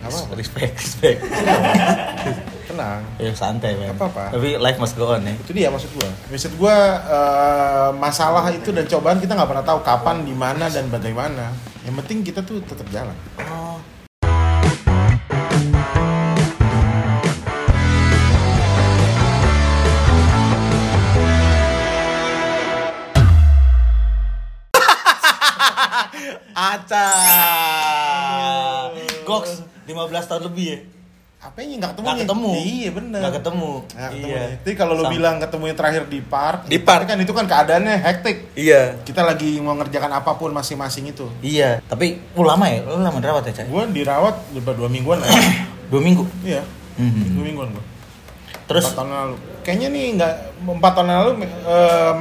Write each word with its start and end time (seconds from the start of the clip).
Apa-apa. 0.00 0.32
Respect, 0.32 0.80
respect. 0.80 1.20
Tenang. 2.70 3.02
ya 3.20 3.34
santai 3.36 3.76
men. 3.76 3.92
Nggak 3.92 4.00
apa-apa. 4.00 4.24
Tapi 4.32 4.56
life 4.56 4.78
must 4.80 4.96
go 4.96 5.12
on 5.12 5.20
ya. 5.26 5.34
Itu 5.36 5.52
dia 5.52 5.68
maksud 5.68 5.92
gua. 5.92 6.08
Maksud 6.32 6.52
gua 6.56 6.76
eh, 7.04 7.90
masalah 8.00 8.48
itu 8.48 8.72
dan 8.72 8.88
cobaan 8.88 9.20
kita 9.20 9.36
nggak 9.36 9.50
pernah 9.50 9.66
tahu 9.66 9.84
kapan, 9.84 10.24
di 10.24 10.32
mana 10.32 10.72
dan 10.72 10.88
bagaimana. 10.88 11.52
Yang 11.84 11.94
penting 12.00 12.18
kita 12.24 12.40
tuh 12.40 12.64
tetap 12.64 12.88
jalan. 12.88 13.12
Oh. 13.44 13.76
Aca. 26.56 27.08
Goks 29.28 29.70
15 29.90 30.30
tahun 30.30 30.42
lebih 30.46 30.66
ya. 30.66 30.78
Apa 31.40 31.64
yang 31.64 31.80
nggak 31.80 31.90
ketemu? 31.90 32.04
Nggak 32.04 32.20
ketemu. 32.20 32.50
Iya 32.52 32.88
bener. 32.92 33.18
Nggak 33.18 33.34
ketemu. 33.34 33.70
Nggak 33.88 34.10
ketemu 34.12 34.28
Iya. 34.28 34.42
Jadi 34.60 34.74
kalau 34.76 34.92
lo 34.92 35.04
bilang 35.08 35.34
ketemunya 35.40 35.72
terakhir 35.72 36.02
di 36.04 36.20
park, 36.20 36.60
Di 36.68 36.78
park. 36.78 37.04
kan 37.08 37.16
itu 37.16 37.32
kan 37.32 37.46
keadaannya 37.48 37.96
hektik. 37.98 38.36
Iya. 38.52 39.00
Kita 39.00 39.24
lagi 39.24 39.56
mau 39.56 39.72
ngerjakan 39.74 40.12
apa 40.14 40.36
pun 40.36 40.52
masing-masing 40.52 41.08
itu. 41.08 41.24
Iya, 41.40 41.80
tapi 41.82 42.20
lu 42.36 42.44
lama 42.44 42.68
ya? 42.68 42.84
Lu 42.84 43.00
lama 43.00 43.16
dirawat 43.16 43.48
ya, 43.48 43.52
Cak? 43.56 43.66
Gue 43.66 43.88
dirawat 43.88 44.36
udah 44.52 44.74
dua 44.76 44.88
mingguan 44.88 45.18
lah. 45.18 45.28
Dua 45.90 45.98
minggu. 45.98 46.22
iya, 46.46 46.62
Mhm. 46.94 47.34
dua 47.34 47.42
mingguan 47.42 47.68
gue. 47.72 47.84
Terus 48.70 48.86
empat 48.86 48.94
tahun 48.94 49.10
lalu. 49.10 49.36
Kayaknya 49.66 49.88
nih 49.90 50.06
nggak 50.14 50.34
empat 50.62 50.92
tahun 50.94 51.08
lalu 51.10 51.30
em, 51.42 52.18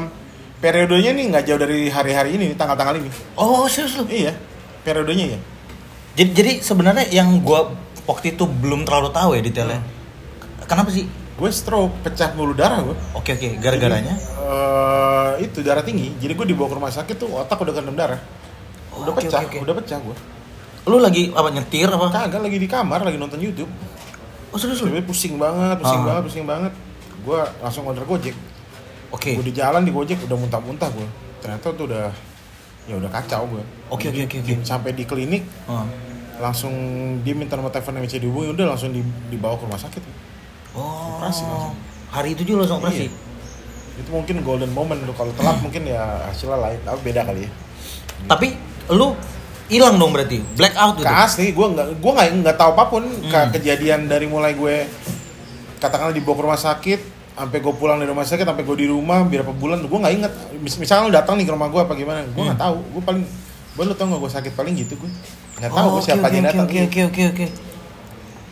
periodenya 0.57 1.11
nih 1.13 1.25
nggak 1.29 1.43
jauh 1.45 1.59
dari 1.59 1.79
hari-hari 1.85 2.29
ini, 2.33 2.57
tanggal-tanggal 2.57 2.97
ini. 2.97 3.11
Oh, 3.35 3.69
serius 3.69 3.93
lu? 3.95 4.09
Iya, 4.09 4.33
periodenya 4.81 5.37
ya. 5.37 5.39
Jadi, 6.19 6.29
jadi 6.35 6.51
sebenarnya 6.59 7.07
yang 7.09 7.39
gua 7.39 7.71
waktu 8.03 8.35
itu 8.35 8.43
belum 8.43 8.83
terlalu 8.83 9.15
tahu 9.15 9.39
ya 9.39 9.41
detailnya. 9.41 9.79
Kenapa 10.67 10.91
sih? 10.91 11.07
Gue 11.39 11.47
stroke, 11.55 12.03
pecah 12.03 12.35
pembuluh 12.35 12.51
darah 12.51 12.83
gue. 12.83 12.91
Oke 13.15 13.31
oke, 13.31 13.63
gara-garanya. 13.63 14.11
Eh, 14.19 15.47
itu 15.47 15.63
darah 15.63 15.79
tinggi. 15.79 16.11
Jadi 16.19 16.35
gue 16.35 16.47
dibawa 16.51 16.67
ke 16.67 16.75
rumah 16.75 16.91
sakit 16.91 17.15
tuh 17.15 17.31
otak 17.31 17.55
udah 17.55 17.71
kandung 17.71 17.95
darah. 17.95 18.19
Udah 18.91 19.15
Oke, 19.15 19.23
pecah, 19.23 19.47
oke, 19.47 19.55
oke. 19.55 19.57
udah 19.63 19.75
pecah 19.79 19.97
gue. 20.03 20.15
Lu 20.91 20.99
lagi 20.99 21.31
apa 21.31 21.47
nyetir 21.47 21.87
apa? 21.87 22.11
Kagak 22.11 22.43
lagi 22.43 22.59
di 22.59 22.67
kamar, 22.67 23.07
lagi 23.07 23.15
nonton 23.15 23.39
YouTube. 23.39 23.71
Oh 24.51 24.59
serius 24.59 24.83
lu? 24.83 24.91
Pusing 24.99 25.39
banget, 25.39 25.79
pusing 25.79 26.01
Ah. 26.03 26.05
banget, 26.11 26.23
pusing 26.27 26.43
banget. 26.43 26.73
Gue 27.23 27.39
langsung 27.63 27.87
order 27.87 28.03
Gojek. 28.03 28.35
Oke. 29.07 29.39
Gue 29.39 29.45
di 29.47 29.55
jalan 29.55 29.87
di 29.87 29.95
Gojek 29.95 30.19
udah 30.27 30.35
muntah-muntah 30.35 30.91
gue. 30.91 31.07
Ternyata 31.39 31.71
tuh 31.71 31.87
udah 31.87 32.11
ya 32.85 32.95
udah 32.95 33.09
kacau 33.09 33.43
gue. 33.47 33.63
Oke, 33.89 34.07
oke, 34.07 34.21
oke, 34.23 34.37
oke. 34.39 34.53
Sampai 34.61 34.91
di 34.91 35.03
klinik 35.03 35.43
Oh. 35.65 35.83
langsung 36.37 36.71
dia 37.19 37.33
minta 37.33 37.53
nomor 37.53 37.69
telepon 37.69 37.93
yang 37.93 38.05
bisa 38.05 38.15
dihubungi 38.15 38.53
udah 38.53 38.65
langsung 38.69 38.89
di- 38.89 39.03
dibawa 39.27 39.55
ke 39.55 39.63
rumah 39.63 39.77
sakit. 39.77 40.01
Oh. 40.71 41.17
Operasi 41.17 41.43
langsung. 41.43 41.75
Hari 42.09 42.29
itu 42.31 42.41
juga 42.43 42.63
langsung 42.63 42.79
operasi. 42.79 43.05
Iya. 43.05 43.13
Itu 43.99 44.09
mungkin 44.09 44.35
golden 44.39 44.71
moment 44.71 45.01
tuh 45.01 45.11
kalau 45.11 45.33
telat 45.33 45.59
mungkin 45.59 45.83
ya 45.83 45.99
hasilnya 46.25 46.55
lain, 46.57 46.79
tapi 46.81 46.99
beda 47.03 47.21
kali 47.23 47.43
ya. 47.43 47.51
Tapi 48.25 48.47
lu 48.89 49.11
hilang 49.67 49.95
dong 49.95 50.09
berarti, 50.09 50.39
black 50.55 50.73
out 50.73 50.95
gitu. 50.95 51.05
Asli, 51.05 51.51
gue 51.51 51.67
nggak 51.67 51.87
gue 51.97 52.11
nggak 52.11 52.27
nggak 52.41 52.57
tahu 52.57 52.71
apa 52.71 52.83
pun 52.87 53.03
Hmm. 53.03 53.51
kejadian 53.51 54.07
dari 54.07 54.25
mulai 54.25 54.55
gue 54.55 54.87
katakanlah 55.77 56.11
dibawa 56.11 56.33
ke 56.33 56.43
rumah 56.43 56.57
sakit 56.57 56.99
sampai 57.39 57.57
gue 57.57 57.73
pulang 57.73 57.95
dari 57.95 58.07
rumah 58.07 58.21
sakit 58.21 58.43
sampai 58.43 58.61
gue 58.61 58.77
di 58.77 58.87
rumah 58.87 59.23
berapa 59.23 59.47
bulan 59.49 59.79
gue 59.81 59.97
nggak 59.97 60.13
inget 60.13 60.33
Mis- 60.59 60.75
misalnya 60.75 61.03
lu 61.03 61.11
datang 61.13 61.35
nih 61.35 61.45
ke 61.45 61.53
rumah 61.53 61.67
gue 61.67 61.79
apa 61.79 61.93
gimana 61.93 62.19
gue 62.21 62.35
nggak 62.35 62.53
Hmm. 62.53 62.65
tahu 62.67 62.77
gue 62.91 63.01
paling 63.01 63.23
gue 63.71 63.83
lu 63.85 63.93
tau 63.93 64.05
nggak 64.05 64.19
gue 64.19 64.31
sakit 64.33 64.53
paling 64.53 64.73
gitu 64.75 64.93
gue 64.95 65.09
nggak 65.57 65.71
tahu 65.71 65.79
Oh, 65.79 65.89
gue 65.89 65.95
oke, 65.95 66.05
siapa 66.05 66.19
oke, 66.19 66.27
aja 66.27 66.35
yang 66.35 66.43
oke, 66.43 66.51
datang 66.53 66.67
Oke 66.67 66.79
oke 66.81 66.99
oke 67.05 67.23
oke. 67.25 67.45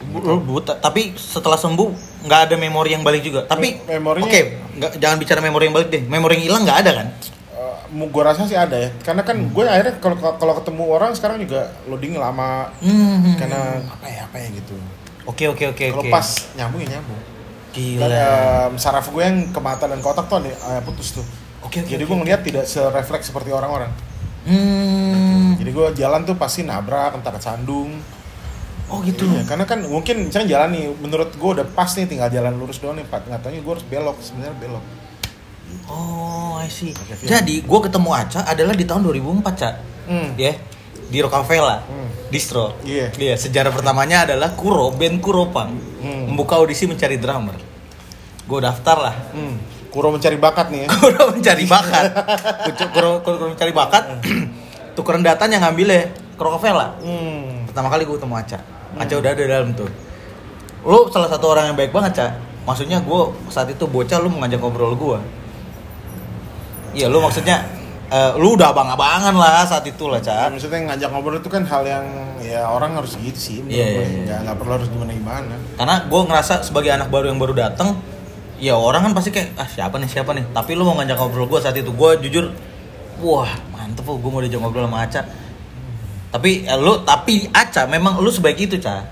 Lu 0.08 0.39
buta, 0.39 0.73
tapi 0.73 1.11
setelah 1.13 1.58
sembuh 1.58 1.89
nggak 2.23 2.39
ada 2.47 2.55
memori 2.55 2.93
yang 2.93 3.03
balik 3.03 3.21
juga. 3.21 3.43
Tapi 3.43 3.81
Me- 3.81 3.97
memorinya- 3.97 4.23
Oke, 4.23 4.41
nggak 4.73 4.91
jangan 4.95 5.17
bicara 5.17 5.39
memori 5.41 5.67
yang 5.67 5.75
balik 5.75 5.89
deh. 5.89 5.99
Memori 6.02 6.37
yang 6.37 6.45
hilang 6.45 6.64
nggak 6.64 6.80
ada 6.80 6.92
kan? 6.95 7.08
gue 7.87 8.20
rasa 8.20 8.43
sih 8.43 8.53
ada 8.53 8.76
ya 8.76 8.92
karena 8.99 9.23
kan 9.23 9.39
gue 9.39 9.64
akhirnya 9.64 9.95
kalau 9.97 10.20
kalau 10.36 10.53
ketemu 10.59 10.83
orang 10.92 11.15
sekarang 11.15 11.39
juga 11.39 11.71
loading 11.87 12.20
lama 12.20 12.67
Hmm. 12.83 13.39
karena 13.39 13.80
apa 13.81 14.05
ya 14.05 14.27
apa 14.27 14.36
ya 14.37 14.47
gitu 14.52 14.76
Oke 15.23 15.47
oke 15.47 15.71
oke 15.71 15.86
kalau 15.87 16.03
oke. 16.03 16.11
pas 16.11 16.27
nyambung 16.53 16.83
ya 16.83 16.99
nyambung 16.99 17.15
Gila. 17.77 18.02
dan 18.02 18.11
em, 18.67 18.73
saraf 18.76 19.05
gue 19.08 19.21
yang 19.21 19.38
ke 19.48 19.60
mata 19.60 19.86
dan 19.86 19.98
ke 19.98 20.08
otak 20.08 20.26
tuh 20.26 20.42
ada 20.42 20.82
putus 20.82 21.14
tuh 21.14 21.26
Oke 21.61 21.80
oke. 21.80 21.88
jadi 21.88 22.02
oke. 22.02 22.10
gue 22.10 22.17
ngeliat 22.17 22.42
tidak 22.42 22.65
serefleks 22.65 23.30
seperti 23.30 23.49
orang-orang 23.49 23.93
Hmm. 24.48 25.54
jadi 25.55 25.70
gue 25.70 25.88
jalan 25.95 26.23
tuh 26.23 26.33
pasti 26.33 26.64
nabrak 26.64 27.14
entah 27.14 27.32
kesandung 27.32 27.92
Oh 28.88 29.04
gitu. 29.04 29.27
Iya, 29.27 29.43
karena 29.43 29.67
kan 29.67 29.83
mungkin 29.83 30.32
misalnya 30.32 30.48
jalan 30.49 30.71
nih 30.71 30.88
menurut 30.98 31.36
gue 31.36 31.49
udah 31.54 31.67
pas 31.67 31.92
nih 31.92 32.08
tinggal 32.08 32.32
jalan 32.32 32.55
lurus 32.55 32.80
doang 32.80 32.95
nih 32.95 33.04
Pak. 33.04 33.27
nggak 33.27 33.43
taunya 33.43 33.60
gue 33.60 33.67
harus 33.70 33.83
belok 33.83 34.15
sebenarnya 34.17 34.55
belok 34.58 34.86
Oh, 35.86 36.55
I 36.55 36.67
see. 36.67 36.95
Fian. 36.95 37.27
Jadi, 37.27 37.59
gue 37.59 37.80
ketemu 37.82 38.09
Aca 38.09 38.48
adalah 38.48 38.71
di 38.71 38.83
tahun 38.83 39.04
2004, 39.04 39.44
Ca. 39.54 39.70
hmm. 40.08 40.30
Ya. 40.36 40.55
Di 41.05 41.20
Rockefeller. 41.20 41.83
Hmm. 41.83 42.08
Distro. 42.27 42.80
Iya. 42.82 43.11
Iya, 43.11 43.36
sejarah 43.36 43.71
pertamanya 43.71 44.23
adalah 44.23 44.52
Kuro, 44.52 44.92
band 44.92 45.20
Kuropang. 45.20 45.76
Hmm. 45.99 46.23
Membuka 46.26 46.55
audisi 46.55 46.88
mencari 46.88 47.15
drummer. 47.15 47.59
Gue 48.47 48.59
daftar 48.59 48.97
lah. 48.97 49.15
hmm. 49.35 49.55
Kuro 49.87 50.11
mencari 50.11 50.35
bakat 50.37 50.67
nih 50.69 50.85
ya 50.85 50.87
Kuro 51.02 51.31
mencari 51.31 51.63
bakat. 51.65 52.05
Kuro, 52.69 52.87
Kuro, 52.91 53.11
Kuro 53.23 53.45
mencari 53.52 53.71
bakat. 53.71 54.03
Tukeran 54.95 55.21
datanya 55.21 55.61
ngambilnya 55.61 56.09
ke 56.33 56.41
Rockefeller. 56.41 56.97
hmm. 57.02 57.69
Pertama 57.71 57.87
kali 57.89 58.03
gue 58.03 58.15
ketemu 58.15 58.35
Aca. 58.35 58.59
Aca 58.97 59.13
udah 59.13 59.30
ada 59.30 59.41
di 59.41 59.49
dalam 59.49 59.69
tuh. 59.73 59.89
Lu 60.81 61.11
salah 61.11 61.27
satu 61.27 61.52
orang 61.52 61.69
yang 61.69 61.77
baik 61.77 61.91
banget, 61.91 62.13
Ca. 62.15 62.27
Maksudnya 62.63 62.99
gue 62.99 63.21
saat 63.47 63.67
itu 63.67 63.83
bocah 63.83 64.17
lu 64.17 64.30
mengajak 64.30 64.59
ngobrol 64.59 64.93
gue. 64.93 65.19
Iya, 66.93 67.11
lu 67.11 67.19
maksudnya 67.19 67.61
eh, 68.08 68.31
lu 68.39 68.55
udah 68.55 68.71
abang-abangan 68.71 69.35
lah 69.35 69.64
saat 69.64 69.83
itu 69.85 70.08
lah, 70.08 70.17
Nah, 70.23 70.47
Ca. 70.47 70.53
maksudnya 70.53 70.79
ngajak 70.87 71.09
ngobrol 71.11 71.37
itu 71.37 71.49
kan 71.49 71.64
hal 71.67 71.83
yang 71.83 72.05
ya 72.39 72.64
orang 72.65 72.95
harus 72.95 73.19
gitu 73.19 73.35
sih 73.35 73.58
Iya, 73.67 73.85
iya, 73.85 74.02
iya. 74.02 74.19
nggak 74.23 74.39
nggak 74.45 74.55
perlu 74.58 74.71
harus 74.79 74.87
gimana 74.87 75.11
gimana 75.11 75.55
Karena 75.75 75.95
gue 76.08 76.21
ngerasa 76.23 76.53
sebagai 76.64 76.91
anak 76.93 77.09
baru 77.11 77.27
yang 77.27 77.37
baru 77.37 77.53
datang, 77.53 77.99
ya 78.58 78.73
orang 78.76 79.06
kan 79.10 79.14
pasti 79.14 79.30
kayak 79.30 79.54
ah 79.56 79.66
siapa 79.66 79.98
nih 79.98 80.10
siapa 80.10 80.32
nih. 80.34 80.45
Tapi 80.52 80.72
lu 80.73 80.84
mau 80.84 80.98
ngajak 80.98 81.18
ngobrol 81.18 81.45
gue 81.48 81.60
saat 81.60 81.78
itu, 81.78 81.90
gue 81.90 82.10
jujur, 82.28 82.45
wah 83.22 83.50
mantep 83.72 84.06
gue 84.06 84.32
mau 84.32 84.42
diajak 84.42 84.60
ngobrol 84.60 84.86
sama 84.86 85.06
Aca. 85.06 85.22
Tapi 86.28 86.66
eh, 86.66 86.78
lu 86.78 87.02
tapi 87.02 87.48
Aca 87.50 87.86
memang 87.88 88.20
lu 88.20 88.30
sebaik 88.30 88.60
itu, 88.68 88.78
Ca. 88.78 89.06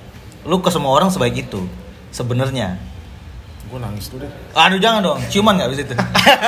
Lu 0.46 0.62
ke 0.62 0.70
semua 0.70 0.94
orang 0.94 1.10
sebaik 1.10 1.48
itu 1.48 1.62
sebenarnya. 2.10 2.78
gue 3.66 3.82
nangis 3.82 4.14
tuh 4.14 4.22
deh 4.22 4.30
Aduh 4.54 4.78
jangan 4.78 5.02
dong, 5.02 5.18
ciuman 5.26 5.58
nggak 5.58 5.70
bisa 5.74 5.82
itu. 5.90 5.96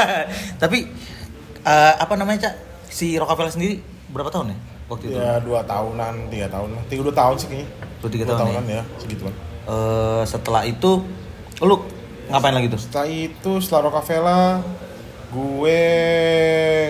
Tapi 0.61 0.85
eh, 1.61 1.93
apa 1.97 2.13
namanya 2.13 2.47
cak? 2.47 2.53
Si 2.87 3.17
Rockefeller 3.17 3.49
sendiri 3.49 3.81
berapa 4.07 4.29
tahun 4.29 4.53
ya 4.53 4.57
waktu 4.87 5.03
itu? 5.11 5.19
ya 5.19 5.35
dua 5.43 5.59
tahunan 5.67 6.31
tiga 6.31 6.47
tahun 6.47 6.79
tiga 6.87 7.01
dua 7.03 7.15
tahun 7.17 7.35
sih 7.35 7.47
kayaknya 7.51 7.67
Dua, 7.99 8.07
tiga 8.07 8.23
Dua 8.23 8.31
tahun 8.39 8.47
tahunan 8.55 8.65
ya 8.71 8.83
segitu 8.95 9.21
kan 9.27 9.35
Eh, 9.67 10.23
setelah 10.23 10.63
itu 10.63 11.03
lu 11.59 11.75
ngapain 12.27 12.53
lagi 12.53 12.67
tuh? 12.67 12.79
setelah 12.79 13.07
itu 13.07 13.51
setelah 13.59 13.81
Rockefeller 13.87 14.61
gue 15.29 15.81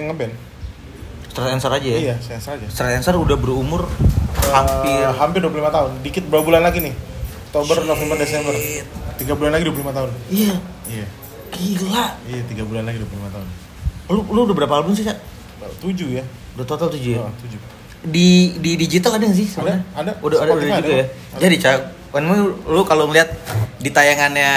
ngeband 0.03 0.33
Straight 1.27 1.53
answer 1.53 1.69
aja 1.69 1.85
ya. 1.87 1.99
iya 1.99 2.15
saya 2.17 2.39
saja 2.39 2.65
Straight 2.65 2.95
answer 2.95 3.13
udah 3.13 3.35
berumur 3.35 3.85
hampir 4.47 4.97
Eh, 4.97 5.13
hampir 5.13 5.39
25 5.39 5.69
tahun. 5.69 5.91
Dikit 6.01 6.23
berapa 6.25 6.41
bulan 6.41 6.63
lagi 6.63 6.79
nih? 6.79 6.95
Oktober, 7.47 7.83
November, 7.83 8.15
Desember. 8.15 8.55
Tiga 9.15 9.33
bulan 9.33 9.51
lagi 9.51 9.63
25 9.65 9.91
tahun. 9.91 10.09
Iya, 10.29 10.55
Iya. 10.87 11.05
gila. 11.49 12.05
Iya, 12.23 12.41
tiga 12.45 12.63
bulan 12.63 12.83
lagi 12.83 12.97
25 12.97 13.27
tahun. 13.29 13.47
Lu 14.07 14.21
lu 14.25 14.39
udah 14.45 14.55
berapa 14.55 14.73
album 14.73 14.93
sih, 14.93 15.03
Cak? 15.03 15.19
Tujuh 15.77 16.09
ya? 16.11 16.23
Udah 16.55 16.65
total 16.65 16.87
7 16.89 17.11
ya? 17.11 17.19
Oh, 17.19 17.31
tujuh. 17.37 17.59
Di 18.03 18.55
di 18.57 18.71
digital 18.77 19.15
ada 19.15 19.25
nggak 19.25 19.35
sih 19.35 19.47
sebenarnya? 19.47 19.83
ada. 19.91 20.11
Udah 20.21 20.37
ada, 20.37 20.47
udah 20.47 20.63
Spotify 20.63 20.79
juga 20.79 20.87
ada. 20.87 20.95
ya. 20.95 21.05
Jadi, 21.37 21.55
Cak, 21.59 21.77
kan 22.07 22.23
lu, 22.23 22.35
lu 22.63 22.81
kalau 22.83 23.03
ngeliat 23.05 23.29
di 23.77 23.89
tayangannya 23.89 24.51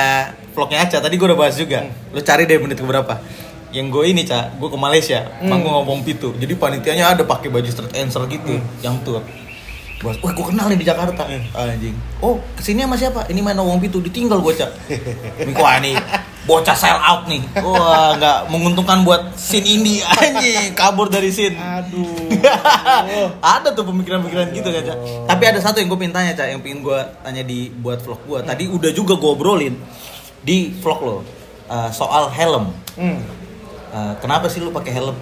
vlognya 0.52 0.84
Aca 0.84 0.98
tadi 0.98 1.14
gue 1.16 1.26
udah 1.26 1.38
bahas 1.38 1.54
juga. 1.54 1.84
Hmm. 1.84 2.14
Lu 2.14 2.20
cari 2.20 2.44
deh 2.44 2.58
menit 2.58 2.78
keberapa. 2.78 3.18
Yang 3.70 3.86
gue 3.94 4.04
ini, 4.10 4.22
Cak, 4.26 4.58
gue 4.58 4.66
ke 4.66 4.74
Malaysia, 4.74 5.22
Hmm. 5.38 5.46
manggung 5.46 5.70
ngomong 5.70 6.02
pitu. 6.02 6.34
Jadi 6.34 6.58
panitianya 6.58 7.14
ada 7.14 7.22
pakai 7.22 7.54
baju 7.54 7.70
straight 7.70 7.94
answer 7.94 8.26
gitu, 8.26 8.58
Hmm. 8.58 8.82
yang 8.82 8.98
tour. 9.06 9.22
Bos, 10.00 10.16
wah 10.24 10.32
gue 10.32 10.46
kenal 10.48 10.66
nih 10.72 10.80
di 10.80 10.86
Jakarta. 10.88 11.28
Anjing. 11.54 11.92
Oh, 12.18 12.40
ke 12.56 12.64
sini 12.64 12.82
sama 12.82 12.96
siapa? 12.96 13.28
Ini 13.28 13.38
main 13.38 13.52
ngomong 13.54 13.78
pitu, 13.78 14.00
ditinggal 14.00 14.40
gue, 14.40 14.56
Cak. 14.56 14.72
Wah 15.54 15.76
nih, 15.76 15.92
bocah 16.48 16.72
sell 16.72 16.96
out 16.96 17.28
nih. 17.28 17.44
Wah, 17.60 18.16
nggak 18.16 18.48
menguntungkan 18.48 19.04
buat 19.04 19.36
scene 19.36 19.68
indie 19.68 20.00
anjing, 20.18 20.72
kabur 20.72 21.06
dari 21.06 21.28
scene. 21.28 21.52
Aduh. 21.54 22.32
ada 23.54 23.70
tuh 23.70 23.84
pemikiran-pemikiran 23.84 24.50
gitu 24.50 24.66
kan, 24.72 24.82
Cak. 24.82 24.98
Tapi 25.28 25.42
ada 25.46 25.58
satu 25.60 25.78
yang 25.78 25.92
gue 25.92 25.98
pengen 26.00 26.16
tanya, 26.16 26.32
Cak, 26.32 26.48
yang 26.48 26.60
pengen 26.64 26.80
gue 26.80 26.98
tanya 27.20 27.42
di 27.44 27.68
buat 27.70 28.00
vlog 28.00 28.24
gue. 28.24 28.40
Tadi 28.42 28.64
udah 28.66 28.90
juga 28.90 29.14
gue 29.14 29.30
obrolin 29.30 29.76
di 30.40 30.72
vlog 30.74 31.00
lo 31.00 31.18
Eh, 31.66 31.90
soal 31.90 32.26
helm. 32.28 32.74
Hmm. 32.92 33.22
Eh, 33.88 34.12
kenapa 34.18 34.46
sih 34.46 34.58
lu 34.58 34.70
pakai 34.70 34.90
helm? 34.92 35.14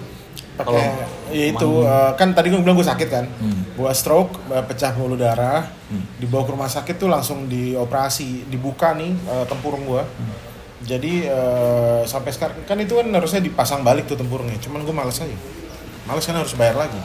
pakai 0.55 0.91
ya 1.31 1.45
itu 1.49 1.71
eh, 1.81 2.11
kan 2.15 2.33
tadi 2.33 2.49
gue 2.49 2.59
bilang 2.59 2.75
gue 2.75 2.83
sakit 2.85 3.07
kan 3.07 3.31
Hmm. 3.33 3.63
gue 3.71 3.91
stroke 3.93 4.35
pecah 4.65 4.91
pembuluh 4.91 5.15
darah 5.15 5.71
Hmm. 5.87 6.03
dibawa 6.19 6.43
ke 6.43 6.51
rumah 6.51 6.67
sakit 6.67 6.97
tuh 6.97 7.07
langsung 7.07 7.47
dioperasi 7.47 8.49
dibuka 8.49 8.91
nih 8.93 9.15
eh, 9.15 9.45
tempurung 9.45 9.87
gue 9.87 10.03
Hmm. 10.03 10.35
jadi 10.83 11.13
eh, 11.29 12.01
sampai 12.05 12.33
sekarang 12.33 12.59
kan 12.65 12.75
itu 12.77 12.91
kan 12.93 13.07
harusnya 13.09 13.39
dipasang 13.39 13.81
balik 13.83 14.05
tuh 14.05 14.17
tempurungnya 14.17 14.59
cuman 14.59 14.83
gue 14.83 14.91
males 14.93 15.15
aja 15.17 15.37
males 16.05 16.25
kan 16.25 16.35
harus 16.35 16.55
bayar 16.55 16.75
lagi 16.77 16.99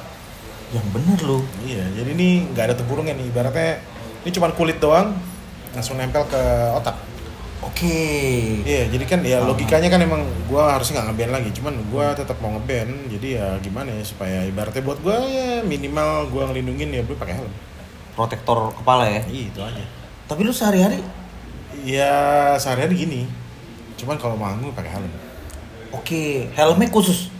Yang 0.71 0.88
bener 0.89 1.19
lu. 1.21 1.39
iya 1.62 1.86
jadi 1.94 2.09
ini 2.09 2.50
nggak 2.50 2.66
ada 2.66 2.75
tempurungnya 2.75 3.13
nih 3.13 3.27
ibaratnya 3.27 3.86
ini 4.19 4.31
cuman 4.31 4.51
kulit 4.54 4.80
doang 4.80 5.13
langsung 5.69 5.94
nempel 5.94 6.25
ke 6.25 6.42
otak 6.74 6.98
Oke. 7.69 8.00
Iya, 8.68 8.92
jadi 8.92 9.06
kan 9.07 9.19
ya 9.24 9.39
logikanya 9.44 9.88
kan 9.88 10.01
emang 10.04 10.21
gua 10.51 10.75
harusnya 10.75 11.00
nggak 11.00 11.07
ngeband 11.13 11.31
lagi, 11.31 11.50
cuman 11.56 11.74
gua 11.88 12.06
tetap 12.12 12.38
mau 12.44 12.51
ngeband, 12.57 13.12
jadi 13.12 13.27
ya 13.39 13.48
gimana 13.63 13.89
ya 13.95 14.04
supaya 14.04 14.44
ibaratnya 14.44 14.83
buat 14.83 15.00
gua 15.00 15.24
ya 15.24 15.63
minimal 15.63 16.27
gua 16.27 16.51
ngelindungin 16.51 16.92
ya 16.92 17.01
gue 17.06 17.15
pakai 17.15 17.39
helm. 17.39 17.54
Protektor 18.13 18.75
kepala 18.75 19.07
ya. 19.10 19.21
Iya, 19.25 19.44
itu 19.50 19.60
aja. 19.63 19.83
Tapi 20.30 20.39
lu 20.45 20.54
sehari-hari 20.54 21.01
Ya 21.83 22.54
sehari-hari 22.62 22.94
gini, 22.94 23.21
cuman 23.98 24.16
kalau 24.21 24.38
manggung 24.38 24.71
pakai 24.77 24.94
helm. 24.94 25.09
Oke, 25.89 26.50
helmnya 26.54 26.89
khusus. 26.94 27.33